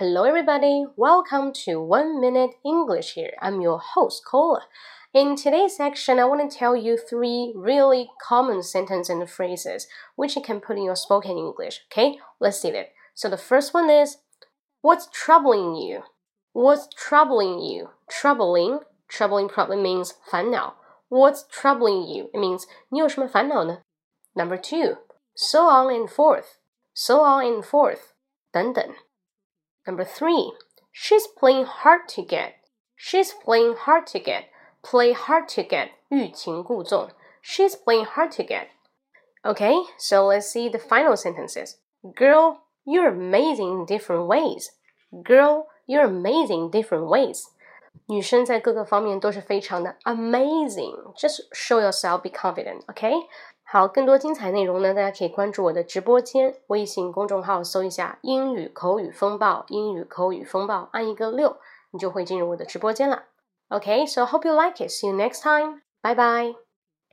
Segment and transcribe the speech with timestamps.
[0.00, 0.84] Hello, everybody.
[0.96, 3.32] Welcome to One Minute English here.
[3.40, 4.62] I'm your host, Cola.
[5.14, 10.36] In today's section, I want to tell you three really common sentences and phrases which
[10.36, 11.80] you can put in your spoken English.
[11.90, 12.92] Okay, let's see it.
[13.14, 14.18] So the first one is
[14.82, 16.02] What's troubling you?
[16.52, 17.90] What's troubling you?
[18.08, 20.74] Troubling, troubling probably means 烦恼.
[21.08, 22.30] What's troubling you?
[22.32, 23.78] It means 你有什么烦恼呢?
[24.34, 24.98] Number two,
[25.34, 26.58] so on and forth,
[26.94, 28.12] so on and forth,
[28.52, 28.94] 等等.
[29.86, 30.52] Number three,
[30.92, 32.54] she's playing hard to get.
[32.96, 34.44] She's playing hard to get.
[34.82, 35.90] Play hard to get.
[36.08, 37.10] 欲擒故纵.
[37.42, 38.68] She's playing hard to get.
[39.44, 41.76] Okay, so let's see the final sentences.
[42.02, 44.70] Girl, you're amazing in different ways.
[45.22, 47.44] Girl, you're amazing in different ways.
[48.06, 51.14] 女生在各个方面都是非常的 amazing.
[51.14, 52.84] Just show yourself, be confident.
[52.86, 53.14] Okay.
[53.73, 61.55] 好，更多精彩内容呢，大家可以关注我的直播间，微信公众号搜一下“英语口语风暴”，英语口语风暴，按一个六，
[61.91, 63.23] 你就会进入我的直播间了。
[63.69, 64.91] OK，So hope you like it.
[64.91, 65.83] See you next time.
[66.01, 66.70] Bye bye.